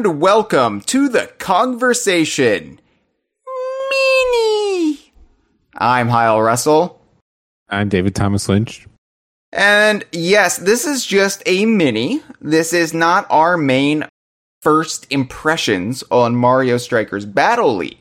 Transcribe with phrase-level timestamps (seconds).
[0.00, 2.80] And welcome to the conversation.
[3.90, 5.12] Mini.
[5.76, 7.02] I'm Hyle Russell.
[7.68, 8.86] I'm David Thomas Lynch.
[9.52, 12.22] And yes, this is just a mini.
[12.40, 14.06] This is not our main
[14.62, 17.98] first impressions on Mario Strikers Battle League.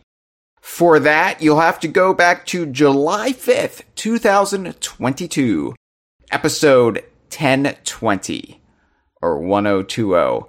[0.62, 5.76] For that, you'll have to go back to July 5th, 2022,
[6.32, 8.62] episode 1020
[9.22, 10.48] or 1020.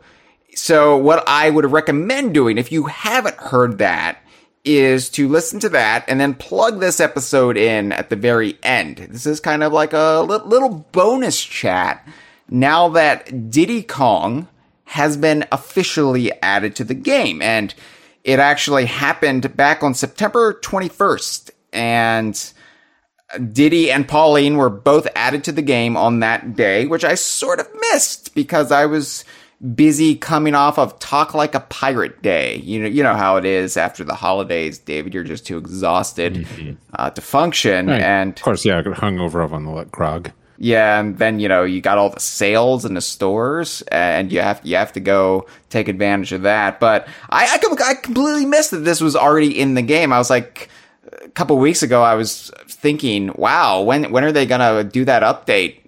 [0.55, 4.19] So, what I would recommend doing if you haven't heard that
[4.65, 8.99] is to listen to that and then plug this episode in at the very end.
[8.99, 12.07] This is kind of like a little bonus chat
[12.51, 14.49] now that Diddy Kong
[14.85, 17.41] has been officially added to the game.
[17.41, 17.73] And
[18.25, 21.51] it actually happened back on September 21st.
[21.73, 22.53] And
[23.53, 27.61] Diddy and Pauline were both added to the game on that day, which I sort
[27.61, 29.25] of missed because I was
[29.75, 32.57] busy coming off of Talk Like a Pirate Day.
[32.57, 35.15] You know, you know how it is after the holidays, David.
[35.15, 36.73] You're just too exhausted mm-hmm.
[36.95, 38.01] uh, to function, right.
[38.01, 40.33] and of course, yeah, I got hung over on the grog.
[40.63, 44.41] Yeah, and then you know you got all the sales in the stores, and you
[44.41, 46.81] have you have to go take advantage of that.
[46.81, 50.13] But I I, I completely missed that this was already in the game.
[50.13, 50.69] I was like
[51.23, 55.23] a couple weeks ago, I was thinking, wow, when when are they gonna do that
[55.23, 55.80] update?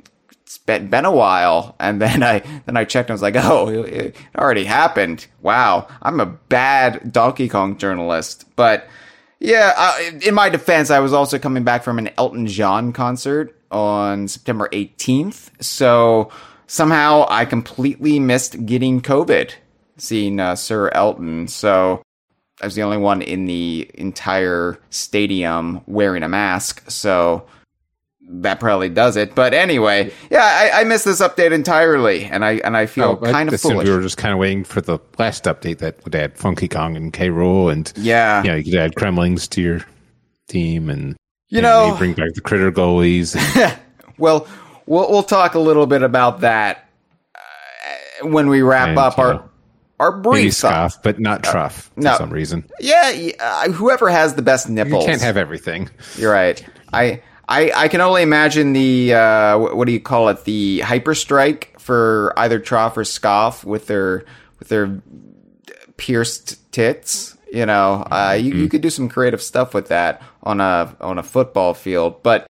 [0.53, 3.37] It's been, been a while, and then I then I checked and I was like,
[3.37, 5.27] oh, it already happened.
[5.41, 8.87] Wow, I'm a bad Donkey Kong journalist, but.
[9.45, 13.59] Yeah, uh, in my defense, I was also coming back from an Elton John concert
[13.73, 15.51] on September 18th.
[15.61, 16.31] So
[16.69, 19.51] somehow I completely missed getting COVID,
[19.97, 21.49] seeing uh, Sir Elton.
[21.49, 22.03] So
[22.61, 26.89] I was the only one in the entire stadium wearing a mask.
[26.89, 27.45] So
[28.29, 29.35] that probably does it.
[29.35, 33.33] But anyway, yeah, I, I missed this update entirely, and I and I feel oh,
[33.33, 33.87] kind of foolish.
[33.87, 36.97] We were just kind of waiting for the last update that would add Funky Kong
[36.97, 37.29] and K.
[37.29, 39.85] Rool, and yeah, you know, you could add Kremlings to your
[40.49, 41.17] team, and
[41.49, 43.37] you know, bring back the critter goalies.
[43.37, 43.79] And-
[44.19, 44.47] well,
[44.87, 46.89] we'll we'll talk a little bit about that
[47.35, 49.35] uh, when we wrap and, up our.
[49.35, 49.49] Know,
[50.01, 52.11] our brief scoff, but not uh, Troff uh, no.
[52.11, 52.69] for some reason.
[52.81, 55.05] Yeah, uh, whoever has the best nipples.
[55.05, 55.89] You can't have everything.
[56.17, 56.65] You're right.
[56.93, 60.45] I I, I can only imagine the uh, what do you call it?
[60.45, 64.25] The hyper strike for either Troff or Scoff with their
[64.59, 65.01] with their
[65.97, 67.37] pierced tits.
[67.53, 68.61] You know, uh, you, mm-hmm.
[68.61, 72.47] you could do some creative stuff with that on a on a football field, but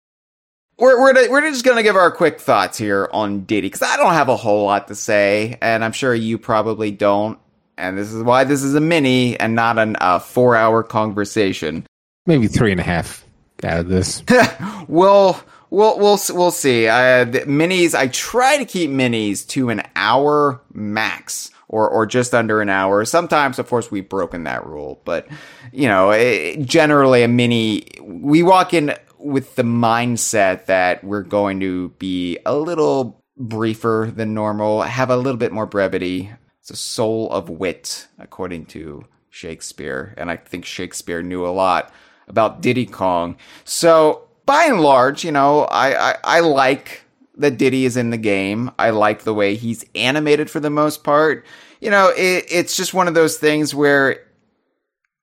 [0.77, 4.13] we're we're we're just gonna give our quick thoughts here on Diddy because I don't
[4.13, 7.39] have a whole lot to say, and I'm sure you probably don't.
[7.77, 11.87] And this is why this is a mini and not a uh, four hour conversation.
[12.27, 13.20] Maybe three and a half
[13.65, 14.23] out of this.
[14.87, 15.39] we'll
[15.69, 16.87] we'll we'll we'll see.
[16.87, 17.95] Uh, minis.
[17.95, 21.51] I try to keep minis to an hour max.
[21.73, 23.05] Or, or just under an hour.
[23.05, 25.25] Sometimes, of course, we've broken that rule, but
[25.71, 27.87] you know, it, generally a mini.
[28.01, 34.33] We walk in with the mindset that we're going to be a little briefer than
[34.33, 36.31] normal, have a little bit more brevity.
[36.59, 40.13] It's a soul of wit, according to Shakespeare.
[40.17, 41.91] And I think Shakespeare knew a lot
[42.27, 43.35] about Diddy Kong.
[43.63, 47.03] So by and large, you know, I, I, I like
[47.37, 48.71] that Diddy is in the game.
[48.77, 51.45] I like the way he's animated for the most part.
[51.79, 54.23] You know, it, it's just one of those things where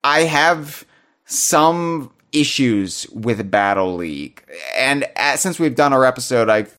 [0.03, 0.85] I have
[1.25, 4.43] some issues with Battle League.
[4.77, 6.75] And as, since we've done our episode, I've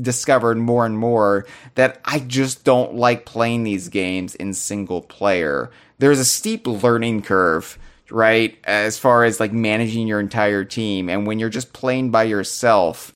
[0.00, 5.70] discovered more and more that I just don't like playing these games in single player.
[5.98, 7.78] There's a steep learning curve,
[8.10, 8.56] right?
[8.64, 11.08] As far as like managing your entire team.
[11.08, 13.12] And when you're just playing by yourself,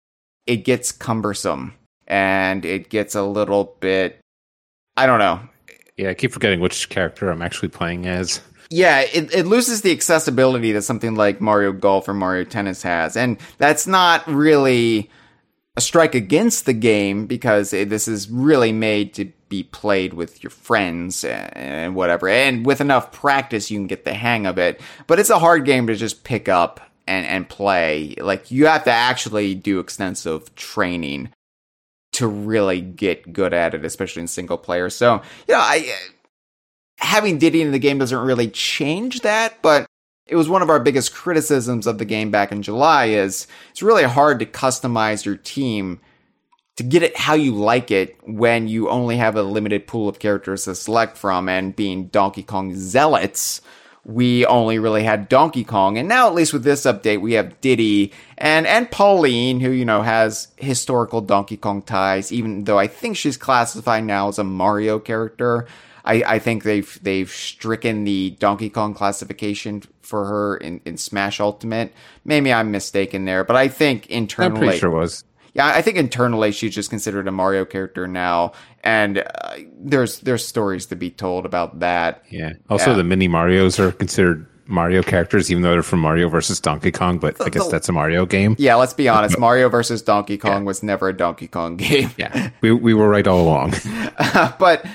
[0.47, 1.75] it gets cumbersome
[2.07, 4.19] and it gets a little bit,
[4.97, 5.41] I don't know.
[5.97, 8.41] Yeah, I keep forgetting which character I'm actually playing as.
[8.71, 13.17] Yeah, it, it loses the accessibility that something like Mario Golf or Mario Tennis has.
[13.17, 15.11] And that's not really
[15.79, 20.43] a strike against the game because it, this is really made to be played with
[20.43, 22.29] your friends eh, and whatever.
[22.29, 24.81] And with enough practice, you can get the hang of it.
[25.07, 28.17] But it's a hard game to just pick up and, and play.
[28.19, 31.31] Like, you have to actually do extensive training
[32.15, 34.91] to really get good at it, especially in single player.
[34.91, 36.11] So, you know, I eh,
[36.99, 39.87] having Diddy in the game doesn't really change that, but
[40.29, 43.83] it was one of our biggest criticisms of the game back in July is it's
[43.83, 46.01] really hard to customize your team
[46.77, 50.19] to get it how you like it when you only have a limited pool of
[50.19, 53.61] characters to select from and being Donkey Kong zealots
[54.09, 55.99] we only really had Donkey Kong.
[55.99, 59.85] And now, at least with this update, we have Diddy and, and Pauline, who, you
[59.85, 64.45] know, has historical Donkey Kong ties, even though I think she's classified now as a
[64.45, 65.67] Mario character.
[66.09, 71.39] I, I think they've they've stricken the Donkey Kong classification for her in, in Smash
[71.39, 71.93] Ultimate.
[72.25, 75.23] Maybe I'm mistaken there, but I think internally, I'm pretty sure was.
[75.55, 78.53] Yeah, I think internally she's just considered a Mario character now,
[78.83, 82.25] and uh, there's there's stories to be told about that.
[82.31, 82.53] Yeah.
[82.71, 82.97] Also, Yeah.
[82.97, 87.19] the mini Mario's are considered Mario characters, even though they're from Mario versus Donkey Kong.
[87.19, 88.55] But I guess that's a Mario game.
[88.59, 89.39] Yeah, let's be honest.
[89.39, 92.11] Mario versus Donkey Kong was never a Donkey Kong game.
[92.17, 93.75] Yeah, we we were right all along.
[94.59, 94.87] but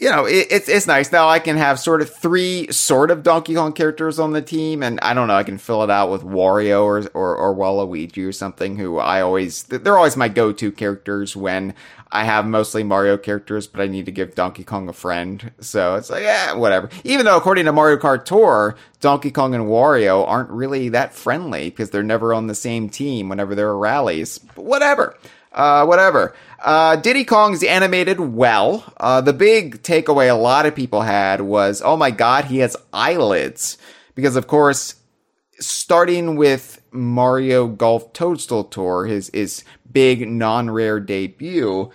[0.00, 1.28] you know, it, it's it's nice now.
[1.28, 4.98] I can have sort of three sort of Donkey Kong characters on the team, and
[5.00, 5.34] I don't know.
[5.34, 8.76] I can fill it out with Wario or or, or Waluigi or something.
[8.76, 11.74] Who I always they're always my go to characters when
[12.10, 15.52] I have mostly Mario characters, but I need to give Donkey Kong a friend.
[15.60, 16.88] So it's like, yeah, whatever.
[17.04, 21.68] Even though according to Mario Kart Tour, Donkey Kong and Wario aren't really that friendly
[21.68, 24.38] because they're never on the same team whenever there are rallies.
[24.38, 25.14] But whatever.
[25.52, 26.34] Uh, whatever.
[26.62, 28.84] Uh, Diddy Kong's animated well.
[28.98, 32.76] Uh, the big takeaway a lot of people had was, oh my god, he has
[32.92, 33.78] eyelids.
[34.14, 34.96] Because of course,
[35.58, 41.90] starting with Mario Golf Toadstool Tour, his, his big non-rare debut,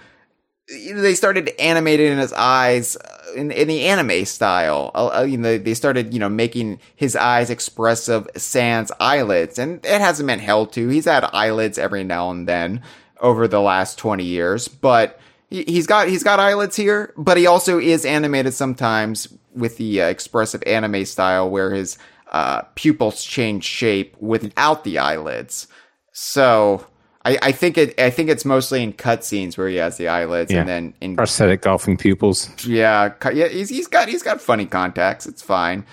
[0.67, 4.89] they started animating his eyes uh, in, in the anime style.
[4.95, 9.85] Uh, uh, you know, they started, you know, making his eyes expressive sans eyelids, and
[9.85, 10.87] it hasn't been held to.
[10.89, 12.81] He's had eyelids every now and then
[13.21, 15.19] over the last 20 years, but
[15.49, 20.01] he, he's got, he's got eyelids here, but he also is animated sometimes with the
[20.01, 21.97] uh, expressive anime style where his,
[22.31, 25.67] uh, pupils change shape without the eyelids.
[26.11, 26.85] So,
[27.23, 27.99] I, I think it.
[27.99, 30.59] I think it's mostly in cutscenes where he has the eyelids, Yeah.
[30.61, 32.49] and then in Prosthetic golfing pupils.
[32.65, 35.25] yeah, yeah, he's he's got he's got funny contacts.
[35.25, 35.85] It's fine,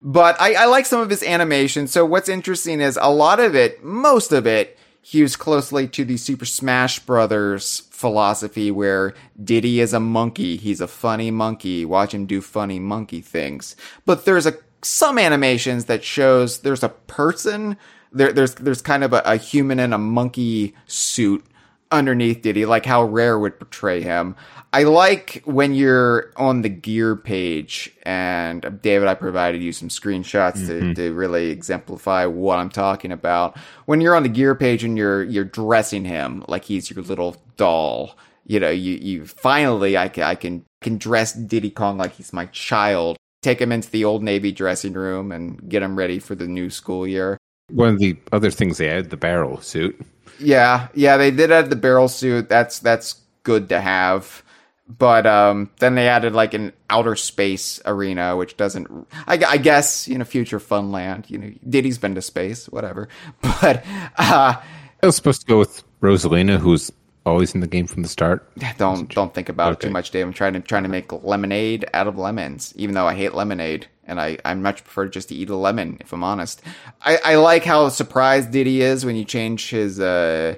[0.00, 1.86] but I, I like some of his animation.
[1.88, 6.16] So what's interesting is a lot of it, most of it, hews closely to the
[6.16, 10.56] Super Smash Brothers philosophy, where Diddy is a monkey.
[10.56, 11.84] He's a funny monkey.
[11.84, 13.76] Watch him do funny monkey things.
[14.06, 17.76] But there's a some animations that shows there's a person.
[18.12, 21.44] There, there's there's kind of a, a human in a monkey suit
[21.90, 24.36] underneath Diddy, like how Rare would portray him.
[24.72, 30.66] I like when you're on the gear page, and David, I provided you some screenshots
[30.66, 30.92] to, mm-hmm.
[30.92, 33.58] to really exemplify what I'm talking about.
[33.86, 37.36] When you're on the gear page and you're you're dressing him like he's your little
[37.56, 38.16] doll,
[38.46, 42.32] you know, you you finally I can I can can dress Diddy Kong like he's
[42.32, 43.16] my child.
[43.42, 46.70] Take him into the old Navy dressing room and get him ready for the new
[46.70, 47.38] school year.
[47.72, 50.00] One of the other things they added, the barrel suit.
[50.38, 52.48] Yeah, yeah, they did add the barrel suit.
[52.48, 54.42] That's that's good to have.
[54.88, 58.88] But um, then they added like an outer space arena, which doesn't.
[59.26, 61.30] I, I guess you know, future Funland.
[61.30, 63.08] You know, Diddy's been to space, whatever.
[63.42, 63.84] But
[64.16, 64.54] uh,
[65.02, 66.90] It was supposed to go with Rosalina, who's
[67.26, 68.50] always in the game from the start.
[68.78, 70.26] don't don't think about it too much, Dave.
[70.26, 73.88] I'm trying to trying to make lemonade out of lemons, even though I hate lemonade,
[74.04, 76.62] and I I much prefer just to eat a lemon, if I'm honest.
[77.02, 80.56] I I like how surprised Diddy is when you change his uh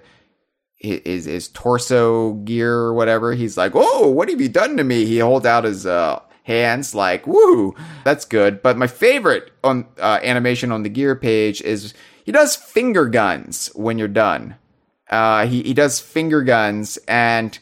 [0.77, 3.35] his his torso gear or whatever.
[3.35, 6.95] He's like, "Oh, what have you done to me?" He holds out his uh hands
[6.95, 7.75] like, "Woo,
[8.05, 11.95] that's good." But my favorite on uh, animation on the gear page is
[12.25, 14.57] he does finger guns when you're done.
[15.13, 17.59] Uh, he he does finger guns, and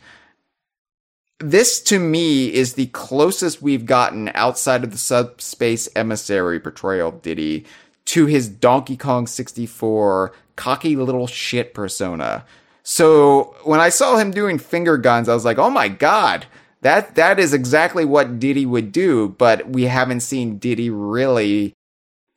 [1.40, 7.22] this to me is the closest we've gotten outside of the subspace emissary portrayal of
[7.22, 7.64] Diddy
[8.04, 12.44] to his Donkey Kong 64 cocky little shit persona.
[12.84, 16.46] So when I saw him doing finger guns, I was like, "Oh my god,
[16.82, 21.72] that that is exactly what Diddy would do." But we haven't seen Diddy really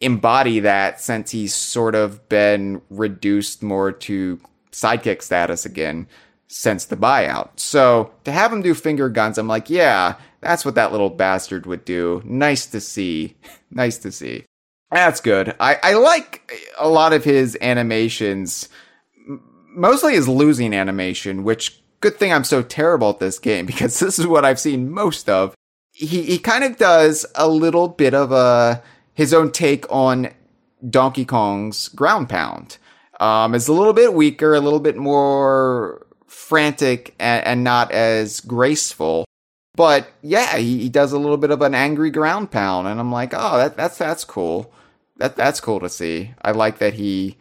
[0.01, 4.39] embody that since he's sort of been reduced more to
[4.74, 6.08] sidekick status again
[6.48, 7.50] since the buyout.
[7.56, 11.65] So to have him do finger guns, I'm like, yeah, that's what that little bastard
[11.65, 12.22] would do.
[12.25, 13.38] Nice to see.
[13.72, 14.44] nice to see.
[14.92, 15.56] That's good.
[15.60, 18.70] I, I like a lot of his animations,
[19.70, 24.20] mostly his losing animation, which good thing I'm so terrible at this game because this
[24.20, 25.56] is what I've seen most of.
[25.92, 30.30] He, he kind of does a little bit of a, his own take on
[30.88, 32.77] Donkey Kong's ground pound.
[33.24, 38.42] Um, it's a little bit weaker, a little bit more frantic and, and not as
[38.42, 39.24] graceful.
[39.75, 43.13] But yeah, he, he does a little bit of an angry ground pound, and I'm
[43.13, 44.74] like, oh, that, that's that's cool.
[45.18, 46.34] That that's cool to see.
[46.42, 47.38] I like that he,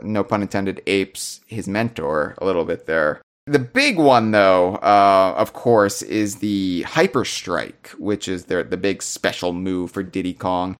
[0.00, 3.20] no pun intended, apes his mentor a little bit there.
[3.46, 8.78] The big one, though, uh, of course, is the Hyper Strike, which is their the
[8.78, 10.76] big special move for Diddy Kong.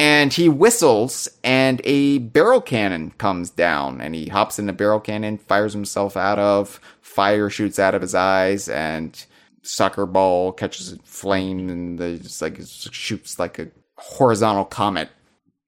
[0.00, 4.98] And he whistles and a barrel cannon comes down and he hops in the barrel
[4.98, 9.26] cannon fires himself out of fire shoots out of his eyes and
[9.62, 12.58] soccer ball catches flame and the just like
[12.90, 15.10] shoots like a horizontal comet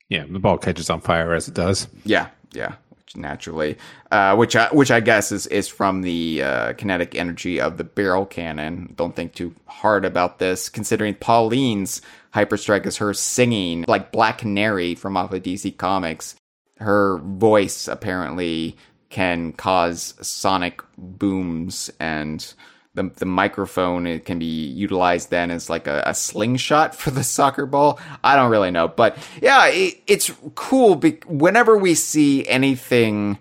[0.08, 1.86] Yeah, the ball catches on fire as it does.
[2.04, 2.76] yeah yeah
[3.16, 3.76] naturally
[4.10, 7.84] uh, which I, which I guess is is from the uh, kinetic energy of the
[7.84, 8.94] barrel cannon.
[8.96, 10.68] Don't think too hard about this.
[10.68, 12.02] Considering Pauline's
[12.34, 16.36] hyperstrike is her singing like Black Canary from off of DC Comics
[16.82, 18.76] her voice apparently
[19.08, 22.54] can cause sonic booms and
[22.94, 27.24] the, the microphone it can be utilized then as like a, a slingshot for the
[27.24, 32.46] soccer ball i don't really know but yeah it, it's cool be- whenever we see
[32.48, 33.38] anything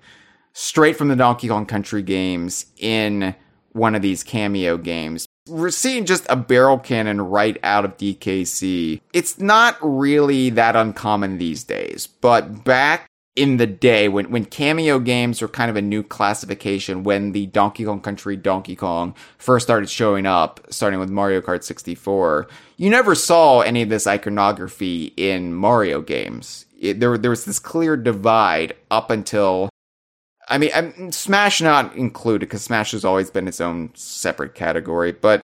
[0.54, 3.36] straight from the donkey kong country games in
[3.74, 9.02] one of these cameo games we're seeing just a barrel cannon right out of DKC.
[9.12, 15.00] It's not really that uncommon these days, but back in the day when, when cameo
[15.00, 19.66] games were kind of a new classification when the Donkey Kong Country Donkey Kong first
[19.66, 25.14] started showing up, starting with Mario Kart 64, you never saw any of this iconography
[25.16, 26.66] in Mario games.
[26.80, 29.70] It, there, there was this clear divide up until
[30.50, 35.14] I mean, I'm, Smash not included because Smash has always been its own separate category.
[35.14, 35.42] But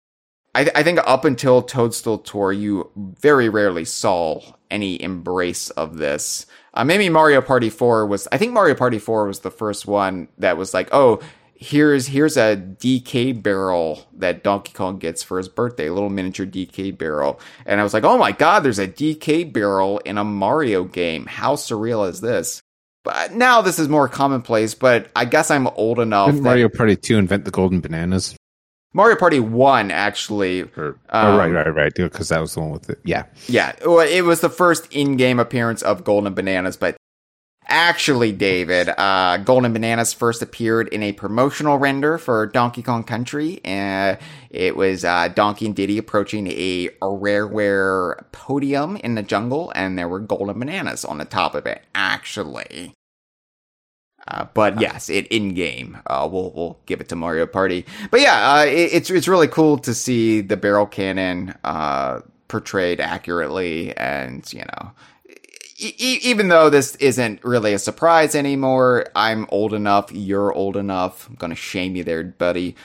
[0.55, 6.47] I, I, think up until Toadstool Tour, you very rarely saw any embrace of this.
[6.75, 8.27] Uh, maybe Mario Party 4 was.
[8.31, 11.21] I think Mario Party 4 was the first one that was like, oh,
[11.57, 16.45] here's here's a DK barrel that Donkey Kong gets for his birthday, a little miniature
[16.45, 17.39] DK barrel.
[17.65, 21.25] And I was like, oh my god, there's a DK barrel in a Mario game.
[21.25, 22.61] How surreal is this?
[23.03, 26.27] But now this is more commonplace, but I guess I'm old enough.
[26.27, 28.35] Didn't that- Mario Party 2 invent the golden bananas?
[28.95, 30.61] Mario Party 1, actually.
[30.61, 31.93] Or, Um, oh, right, right, right.
[31.93, 32.99] Because that was the one with it.
[33.03, 33.25] Yeah.
[33.47, 36.95] Yeah, well, it was the first in game appearance of Golden Bananas, but
[37.67, 43.59] actually, David, uh, Golden Bananas first appeared in a promotional render for Donkey Kong Country.
[43.65, 44.15] Uh,
[44.49, 49.99] it was uh, Donkey and Diddy approaching a, a rareware podium in the jungle, and
[49.99, 52.93] there were golden bananas on the top of it, actually.
[54.27, 55.97] Uh, but yes, it in game.
[56.07, 57.85] Uh, we'll we'll give it to Mario Party.
[58.09, 62.99] But yeah, uh, it, it's it's really cool to see the barrel cannon uh, portrayed
[62.99, 64.91] accurately, and you know,
[65.77, 70.11] e- e- even though this isn't really a surprise anymore, I'm old enough.
[70.11, 71.27] You're old enough.
[71.29, 72.75] I'm gonna shame you there, buddy.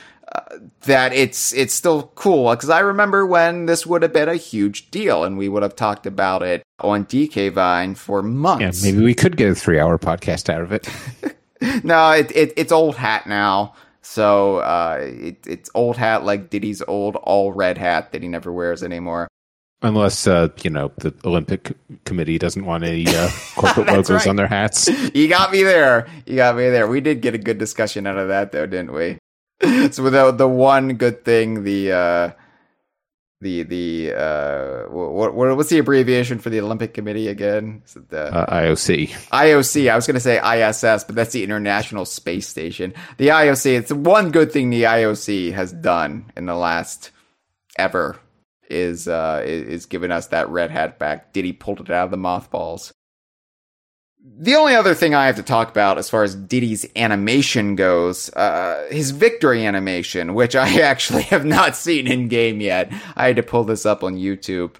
[0.82, 4.90] That it's it's still cool because I remember when this would have been a huge
[4.90, 8.82] deal, and we would have talked about it on DK Vine for Yeah, months.
[8.82, 10.88] maybe we could get a three hour podcast out of it.
[11.84, 13.74] no, it, it it's old hat now.
[14.02, 18.52] So uh, it, it's old hat like Diddy's old all red hat that he never
[18.52, 19.28] wears anymore.
[19.82, 21.72] Unless, uh, you know, the Olympic
[22.04, 24.26] Committee doesn't want any uh, corporate logos right.
[24.26, 24.88] on their hats.
[25.14, 26.06] You got me there.
[26.26, 26.86] You got me there.
[26.86, 29.18] We did get a good discussion out of that, though, didn't we?
[29.90, 32.30] so without the one good thing, the uh,
[33.40, 37.82] the the uh, what, what what's the abbreviation for the Olympic Committee again?
[37.86, 39.10] Is it the Uh, IOC.
[39.30, 39.90] IOC.
[39.90, 42.94] I was going to say ISS, but that's the International Space Station.
[43.18, 43.78] The IOC.
[43.78, 47.10] It's one good thing the IOC has done in the last
[47.76, 48.18] ever
[48.68, 51.32] is uh is, is giving us that red hat back.
[51.32, 52.92] Diddy pulled it out of the mothballs.
[54.22, 58.30] The only other thing I have to talk about as far as Diddy's animation goes,
[58.34, 62.92] uh, his victory animation, which I actually have not seen in game yet.
[63.16, 64.74] I had to pull this up on YouTube.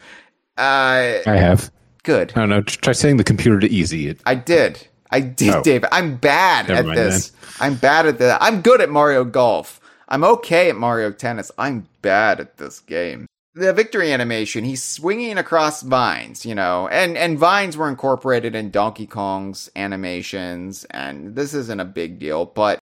[0.59, 1.70] Uh, I have.
[2.02, 2.32] good.
[2.37, 2.62] I don't know.
[2.62, 4.09] Try saying the computer to easy.
[4.09, 4.87] It, I did.
[5.11, 5.62] I did, Oh.
[5.62, 5.88] David.
[5.92, 7.32] I'm bad Never at this.
[7.61, 8.38] I'm bad at that.
[8.42, 9.80] I'm good at Mario Golf.
[10.09, 11.50] I'm okay at Mario Tennis.
[11.59, 13.26] I'm bad at this game.
[13.54, 18.71] The victory animation, he's swinging across vines, you know, and, and vines were incorporated in
[18.71, 22.78] Donkey Kong's animations, and this isn't a big deal, but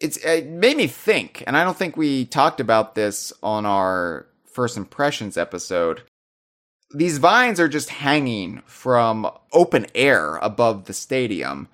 [0.00, 4.26] it's, it made me think, and I don't think we talked about this on our
[4.46, 6.02] first impressions episode
[6.94, 11.68] these vines are just hanging from open air above the stadium.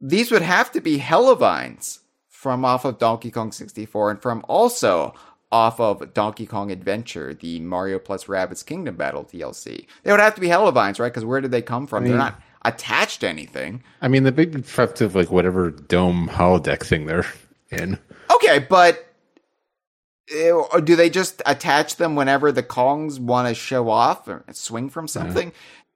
[0.00, 5.14] These would have to be Hellavines from off of Donkey Kong 64 and from also
[5.56, 9.86] off of Donkey Kong Adventure, the Mario plus Rabbids Kingdom Battle DLC.
[10.02, 11.10] They would have to be Hellavines, right?
[11.10, 12.04] Because where did they come from?
[12.04, 13.82] They're not attached to anything.
[14.02, 17.24] I mean, the big effect of like, whatever dome holodeck thing they're
[17.70, 17.98] in.
[18.34, 19.06] Okay, but
[20.30, 24.90] uh, do they just attach them whenever the Kongs want to show off or swing
[24.90, 25.52] from something?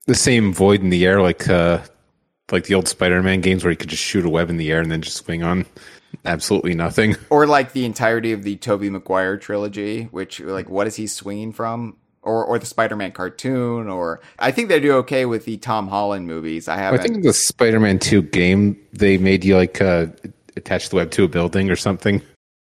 [0.06, 1.80] The same void in the air, like, uh,
[2.52, 4.70] like the old Spider Man games where you could just shoot a web in the
[4.70, 5.66] air and then just swing on
[6.24, 7.16] absolutely nothing.
[7.30, 11.52] or like the entirety of the Tobey Maguire trilogy, which like what is he swinging
[11.52, 11.96] from?
[12.22, 16.26] or or the Spider-Man cartoon, or I think they do okay with the Tom Holland
[16.26, 16.68] movies.
[16.68, 17.00] I haven't.
[17.00, 20.06] I think the Spider-Man Two game they made you like uh,
[20.56, 22.22] attach the web to a building or something.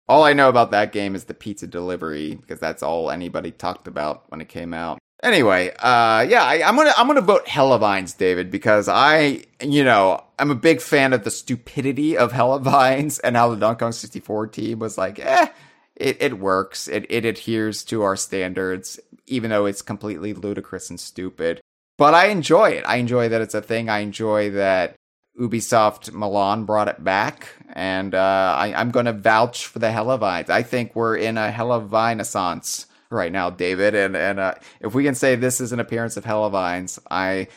[0.08, 3.86] all I know about that game is the pizza delivery because that's all anybody talked
[3.86, 4.98] about when it came out.
[5.22, 10.24] Anyway, uh, yeah, I, I'm gonna I'm gonna vote Hellavines, David, because I, you know,
[10.36, 14.48] I'm a big fan of the stupidity of Hellavines and how the Donkey Kong 64
[14.48, 15.46] team was like, eh,
[15.94, 16.88] it, it works.
[16.88, 21.60] It it adheres to our standards, even though it's completely ludicrous and stupid.
[21.98, 22.84] But I enjoy it.
[22.84, 23.88] I enjoy that it's a thing.
[23.88, 24.96] I enjoy that
[25.40, 30.50] Ubisoft Milan brought it back, and uh, I, I'm going to vouch for the Hellavines.
[30.50, 33.94] I think we're in a Hellavineissance right now, David.
[33.94, 37.48] And and uh, if we can say this is an appearance of Hellavines, I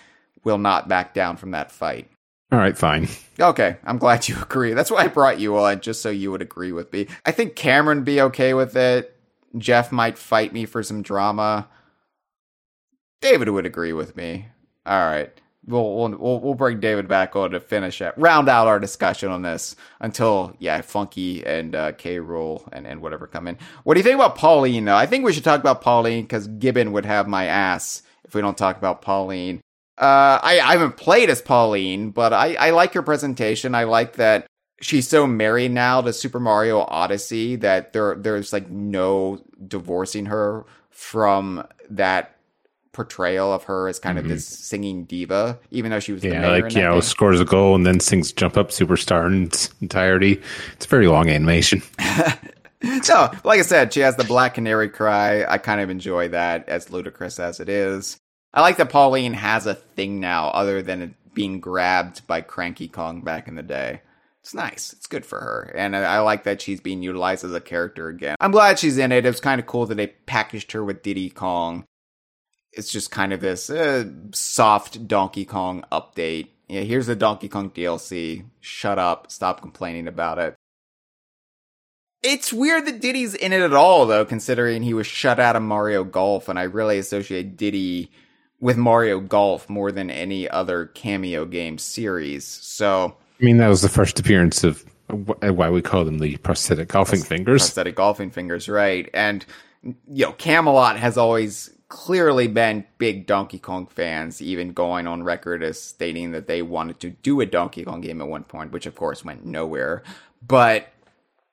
[0.43, 2.09] will not back down from that fight.
[2.51, 3.07] All right, fine.
[3.39, 4.73] Okay, I'm glad you agree.
[4.73, 7.07] That's why I brought you on, just so you would agree with me.
[7.25, 9.11] I think Cameron be okay with it.
[9.57, 11.67] Jeff might fight me for some drama.
[13.21, 14.47] David would agree with me.
[14.85, 15.31] All right.
[15.67, 19.41] We'll, we'll we'll bring David back on to finish it, round out our discussion on
[19.41, 23.57] this until yeah, Funky and uh, K Rool and and whatever come in.
[23.83, 24.95] What do you think about Pauline though?
[24.95, 28.41] I think we should talk about Pauline because Gibbon would have my ass if we
[28.41, 29.61] don't talk about Pauline.
[29.97, 33.73] Uh, I, I haven't played as Pauline, but I, I like her presentation.
[33.73, 34.45] I like that
[34.81, 40.65] she's so married now to Super Mario Odyssey that there there's like no divorcing her
[40.89, 42.34] from that
[42.95, 44.21] portrayal of her as kind Mhm.
[44.21, 47.75] of this singing diva, even though she was Yeah, like you know, scores a goal
[47.75, 50.41] and then sings "Jump Up Superstar" in its entirety.
[50.73, 51.81] It's a very long animation.
[53.01, 55.45] so, like I said, she has the Black Canary cry.
[55.45, 58.17] I kind of enjoy that, as ludicrous as it is.
[58.53, 62.87] I like that Pauline has a thing now, other than it being grabbed by Cranky
[62.87, 64.01] Kong back in the day.
[64.41, 64.93] It's nice.
[64.93, 65.73] It's good for her.
[65.75, 68.35] And I, I like that she's being utilized as a character again.
[68.39, 69.25] I'm glad she's in it.
[69.25, 71.83] It was kind of cool that they packaged her with Diddy Kong.
[72.75, 76.49] It's just kind of this uh, soft Donkey Kong update.
[76.67, 78.45] Yeah, here's the Donkey Kong DLC.
[78.59, 79.31] Shut up.
[79.31, 80.55] Stop complaining about it.
[82.23, 85.61] It's weird that Diddy's in it at all, though, considering he was shut out of
[85.61, 88.11] Mario Golf, and I really associate Diddy
[88.59, 92.45] with Mario Golf more than any other cameo game series.
[92.45, 96.87] So, I mean, that was the first appearance of why we call them the prosthetic
[96.87, 97.61] golfing fingers.
[97.61, 99.07] prosthetic golfing fingers, right?
[99.13, 99.45] And
[99.83, 105.63] you know, Camelot has always clearly been big Donkey Kong fans, even going on record
[105.63, 108.85] as stating that they wanted to do a Donkey Kong game at one point, which
[108.85, 110.03] of course went nowhere.
[110.45, 110.87] But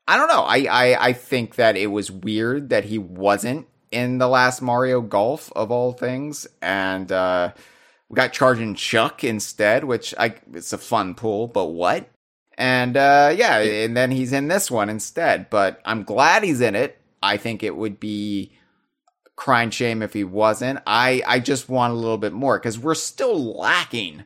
[0.06, 0.42] I don't know.
[0.42, 5.00] I, I, I think that it was weird that he wasn't in the last Mario
[5.00, 7.52] Golf of all things, and uh,
[8.08, 12.08] we got Charging Chuck instead, which I it's a fun pool, but what?
[12.58, 15.50] And uh, yeah, and then he's in this one instead.
[15.50, 16.98] But I'm glad he's in it.
[17.22, 18.52] I think it would be
[19.36, 20.80] crying shame if he wasn't.
[20.86, 24.24] I I just want a little bit more because we're still lacking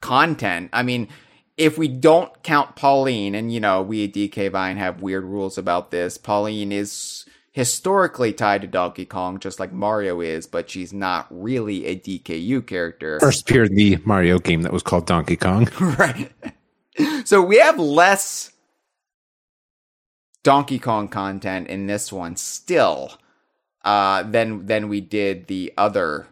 [0.00, 0.70] content.
[0.72, 1.08] I mean,
[1.56, 5.58] if we don't count Pauline, and you know, we at DK Vine have weird rules
[5.58, 6.18] about this.
[6.18, 11.86] Pauline is historically tied to Donkey Kong, just like Mario is, but she's not really
[11.86, 13.18] a DKU character.
[13.18, 15.66] First appeared in the Mario game that was called Donkey Kong.
[15.80, 16.30] right.
[17.24, 18.52] So we have less
[20.42, 23.18] Donkey Kong content in this one still
[23.86, 26.26] uh, than than we did the other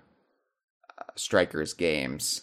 [0.98, 2.42] uh, Strikers games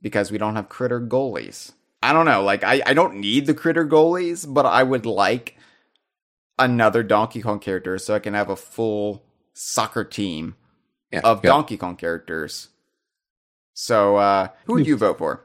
[0.00, 1.72] because we don't have critter goalies.
[2.02, 5.56] I don't know, like I, I don't need the critter goalies, but I would like
[6.58, 10.56] another Donkey Kong character so I can have a full soccer team
[11.12, 11.50] Yeah, of yeah.
[11.50, 12.68] Donkey Kong characters.
[13.74, 15.44] So uh, who would you vote for?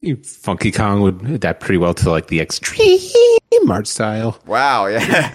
[0.00, 4.38] You- Funky Kong would adapt pretty well to like the extreme art style.
[4.46, 5.34] Wow, yeah.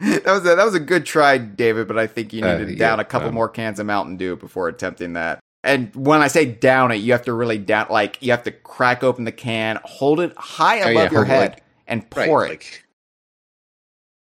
[0.00, 2.44] That was that was a, that was a good try, David, but I think you
[2.44, 5.14] Uh, need to yeah, down a couple um, more cans of Mountain Dew before attempting
[5.14, 5.40] that.
[5.64, 8.52] And when I say down it, you have to really down like you have to
[8.52, 12.44] crack open the can, hold it high Oh, above yeah, your head like- and pour
[12.46, 12.82] it like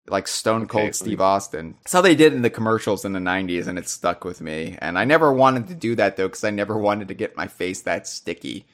[0.07, 1.75] like Stone Cold Okay, Steve Austin.
[1.83, 4.75] That's how they did in the commercials in the 90s and it stuck with me.
[4.81, 7.47] And I never wanted to do that though cuz I never wanted to get my
[7.47, 8.65] face that sticky.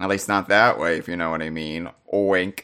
[0.00, 1.90] At least not that way, if you know what I mean.
[2.14, 2.60] Oink.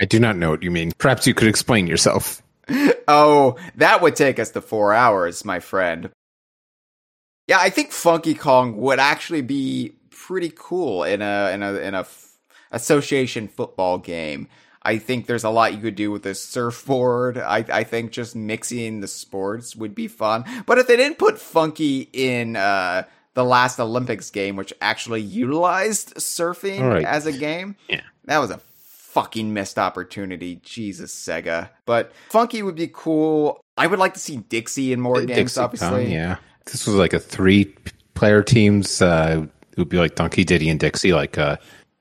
[0.00, 0.92] I do not know what you mean.
[0.96, 2.40] Perhaps you could explain yourself.
[3.08, 6.10] oh, that would take us to four hours, my friend.
[7.46, 11.94] Yeah, I think Funky Kong would actually be pretty cool in a in a in
[11.94, 12.36] a f-
[12.72, 14.48] association football game.
[14.86, 17.36] I think there's a lot you could do with a surfboard.
[17.38, 20.44] I I think just mixing the sports would be fun.
[20.66, 23.02] But if they didn't put Funky in uh
[23.34, 27.04] the last Olympics game, which actually utilized surfing right.
[27.04, 28.02] as a game, Yeah.
[28.26, 28.58] that was a
[29.14, 30.56] fucking missed opportunity.
[30.56, 31.70] Jesus, Sega.
[31.86, 33.60] But Funky would be cool.
[33.76, 36.04] I would like to see Dixie in more games, Dixie obviously.
[36.04, 36.36] Kong, yeah.
[36.66, 37.74] This was like a three
[38.14, 39.00] player teams.
[39.00, 41.56] Uh, it would be like Donkey, Diddy, and Dixie, like uh,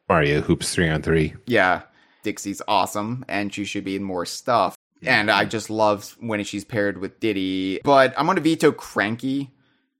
[0.09, 1.35] Mario Hoops three on three.
[1.45, 1.83] Yeah,
[2.23, 4.75] Dixie's awesome, and she should be in more stuff.
[5.05, 7.81] And I just love when she's paired with Diddy.
[7.83, 9.51] But I'm going to veto Cranky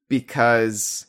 [0.08, 1.06] because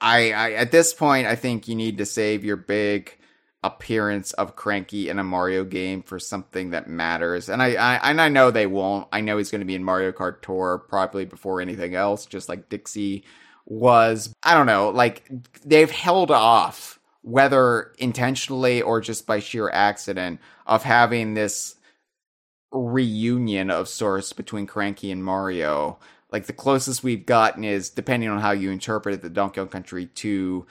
[0.00, 3.18] I, I, at this point, I think you need to save your big
[3.66, 7.48] appearance of Cranky in a Mario game for something that matters.
[7.48, 9.08] And I, I and I know they won't.
[9.12, 12.48] I know he's going to be in Mario Kart Tour probably before anything else, just
[12.48, 13.24] like Dixie
[13.64, 14.32] was.
[14.42, 15.28] I don't know, like
[15.64, 21.74] they've held off whether intentionally or just by sheer accident of having this
[22.70, 25.98] reunion of sorts between Cranky and Mario.
[26.30, 29.68] Like the closest we've gotten is, depending on how you interpret it, the Donkey Kong
[29.68, 30.70] Country 2 uh,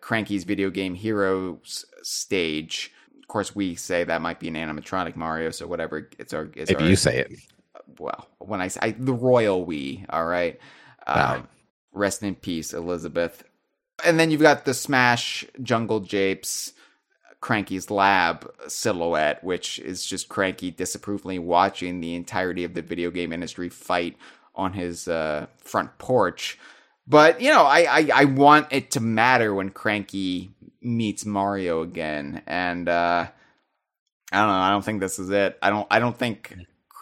[0.00, 2.92] Cranky's video game Heroes stage.
[3.20, 6.10] Of course, we say that might be an animatronic Mario, so whatever.
[6.18, 6.50] It's our.
[6.54, 7.32] It's Maybe our, you say it.
[7.98, 10.58] well, when I say I, the royal we, all right.
[11.06, 11.48] Um,
[11.92, 13.44] Rest in peace, Elizabeth.
[14.04, 16.72] And then you've got the Smash Jungle Japes
[17.42, 23.32] Cranky's Lab silhouette, which is just Cranky disapprovingly watching the entirety of the video game
[23.32, 24.16] industry fight
[24.54, 26.58] on his uh, front porch.
[27.06, 32.42] But you know, I, I I want it to matter when Cranky meets Mario again,
[32.46, 33.26] and uh,
[34.32, 34.54] I don't know.
[34.54, 35.58] I don't think this is it.
[35.62, 35.86] I don't.
[35.90, 36.54] I don't think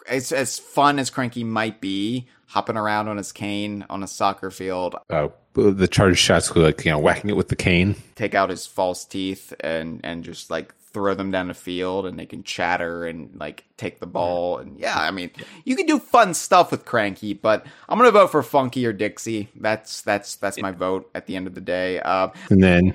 [0.09, 4.51] it's as fun as Cranky might be hopping around on his cane on a soccer
[4.51, 7.95] field, Uh, the charge shots were like you know whacking it with the cane.
[8.15, 12.19] take out his false teeth and and just like throw them down the field and
[12.19, 14.57] they can chatter and like take the ball.
[14.57, 15.31] And yeah i mean
[15.65, 19.49] you can do fun stuff with cranky but i'm gonna vote for funky or dixie.
[19.55, 21.99] That's that's that's my vote at the end of the day.
[21.99, 22.93] Uh, And then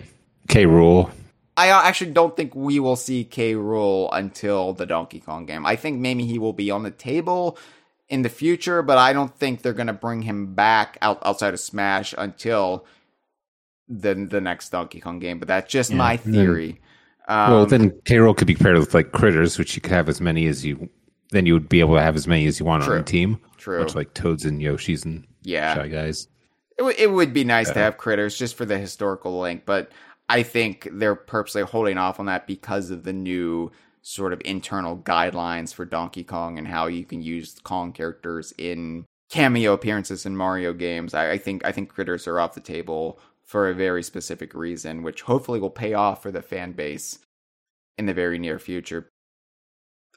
[0.49, 1.11] K Rool.
[1.57, 5.65] i actually don't think we will see K Rool until the donkey kong game.
[5.67, 7.59] I think maybe he will be on the table
[8.09, 11.59] in the future but i don't think they're gonna bring him back out outside of
[11.59, 12.85] smash until
[13.89, 15.39] the the next donkey kong game.
[15.39, 16.81] But that's just my and then- theory
[17.29, 20.09] um, Well, then K Rool could be paired with like critters, which you could have
[20.09, 20.89] as many as you.
[21.31, 22.95] Then you would be able to have as many as you want True.
[22.95, 23.41] on a team.
[23.57, 23.81] True.
[23.81, 25.75] Much like Toads and Yoshis and Yeah.
[25.75, 26.29] Shy Guys.
[26.79, 29.91] It, w- it would be nice to have critters just for the historical link, but
[30.29, 34.97] I think they're purposely holding off on that because of the new sort of internal
[34.99, 40.37] guidelines for Donkey Kong and how you can use Kong characters in cameo appearances in
[40.37, 41.13] Mario games.
[41.15, 45.03] I, I think I think critters are off the table for a very specific reason,
[45.03, 47.21] which hopefully will pay off for the fan base
[47.97, 49.09] in the very near future.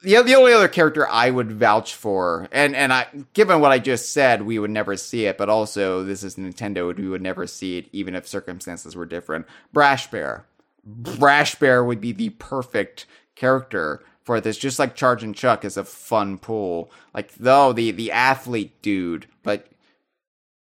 [0.02, 3.78] The, the only other character I would vouch for, and, and I, given what I
[3.78, 7.46] just said, we would never see it, but also this is Nintendo, we would never
[7.46, 9.46] see it even if circumstances were different.
[9.72, 10.46] Brash Bear.
[10.84, 15.84] Brash Bear would be the perfect character for this, just like Charging Chuck is a
[15.84, 16.90] fun pool.
[17.14, 19.68] Like, though, the, the athlete dude, but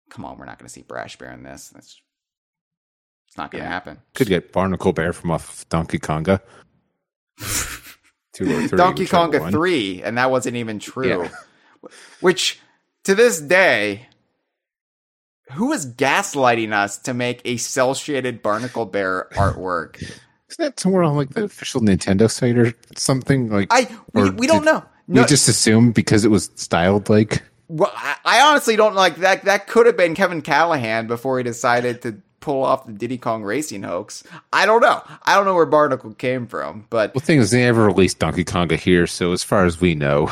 [0.08, 1.68] come on, we're not going to see Brash Bear in this.
[1.68, 2.00] That's
[3.34, 3.72] it's not going to Yeah.
[3.72, 3.98] happen.
[4.14, 6.40] Could get Barnacle Bear from off Donkey Konga.
[8.32, 9.50] Two or three, Donkey Konga one.
[9.50, 11.24] 3, and that wasn't even true.
[11.24, 11.88] Yeah.
[12.20, 12.60] Which,
[13.02, 14.06] to this day,
[15.52, 20.00] who is gaslighting us to make a cell shaded Barnacle Bear artwork?
[20.00, 20.16] Isn't
[20.58, 23.50] that somewhere on like the official Nintendo site or something?
[23.50, 24.84] Like I we, we don't know.
[25.08, 29.16] No, We just assumed because it was styled like well, I, I honestly don't like
[29.16, 29.44] that.
[29.46, 33.42] That could have been Kevin Callahan before he decided to pull off the Diddy Kong
[33.42, 34.22] racing hoax.
[34.52, 35.02] I don't know.
[35.22, 38.44] I don't know where Barnacle came from, but Well, thing is, they never released Donkey
[38.44, 40.30] Konga here, so as far as we know,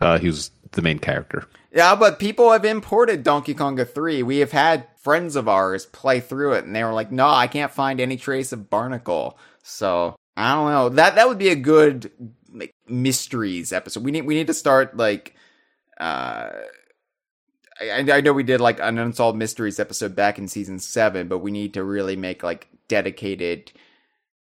[0.00, 1.46] uh, he was the main character.
[1.72, 4.22] Yeah, but people have imported Donkey Konga 3.
[4.22, 7.46] We have had friends of ours play through it and they were like, "No, I
[7.46, 10.88] can't find any trace of Barnacle." So, I don't know.
[10.90, 12.10] That that would be a good
[12.52, 14.04] like mysteries episode.
[14.04, 15.34] We need we need to start like
[15.98, 16.50] uh
[17.80, 21.38] I, I know we did like an unsolved mysteries episode back in season 7, but
[21.38, 23.72] we need to really make like dedicated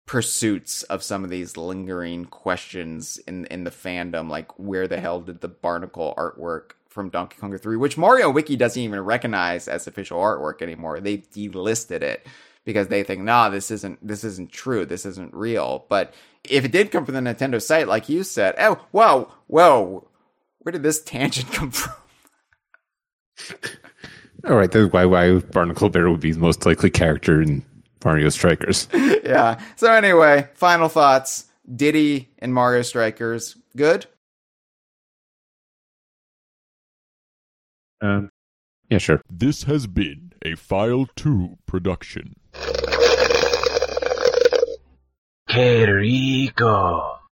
[0.07, 5.21] pursuits of some of these lingering questions in in the fandom like where the hell
[5.21, 9.87] did the barnacle artwork from Donkey Kong 3 which Mario Wiki doesn't even recognize as
[9.87, 11.01] official artwork anymore.
[11.01, 12.27] They delisted it
[12.65, 14.85] because they think nah this isn't this isn't true.
[14.85, 15.87] This isn't real.
[15.89, 16.13] But
[16.45, 20.09] if it did come from the Nintendo site like you said oh whoa whoa
[20.59, 21.95] where did this tangent come from
[24.49, 27.64] All right, that's why why Barnacle Bear would be the most likely character in
[28.05, 28.88] Mario Strikers.
[28.95, 29.61] yeah.
[29.77, 31.47] So anyway, final thoughts.
[31.75, 34.07] Diddy and Mario Strikers, good.
[38.01, 38.31] Um,
[38.90, 39.21] yeah, sure.
[39.31, 42.35] This has been a File 2 production.
[45.49, 47.22] Qué rico.